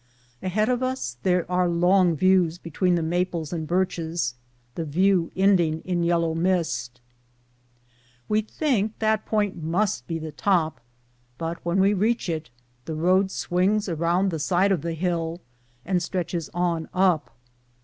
Ahead 0.41 0.67
of 0.67 0.81
us 0.81 1.17
there 1.21 1.45
are 1.47 1.67
long 1.69 2.15
views 2.15 2.57
between 2.57 2.95
the 2.95 3.03
maples 3.03 3.53
and 3.53 3.67
birches, 3.67 4.33
the 4.73 4.83
view 4.83 5.31
ending 5.35 5.81
in 5.81 6.01
yellow 6.01 6.33
mist. 6.33 6.99
We 8.27 8.41
think 8.41 8.97
that 8.97 9.27
point 9.27 9.61
must 9.61 10.07
be 10.07 10.17
the 10.17 10.31
top, 10.31 10.81
but 11.37 11.63
when 11.63 11.79
we 11.79 11.93
reach 11.93 12.29
it 12.29 12.49
the 12.85 12.95
road 12.95 13.25
UPHILL 13.25 13.25
IN 13.25 13.27
FOG 13.27 13.29
43 13.29 13.29
swings 13.77 13.89
around 13.89 14.31
the 14.31 14.39
side 14.39 14.71
of 14.71 14.81
the 14.81 14.93
hill 14.95 15.39
and 15.85 16.01
stretches 16.01 16.49
on 16.55 16.89
up. 16.95 17.37